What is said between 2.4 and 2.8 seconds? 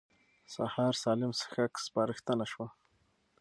شوه.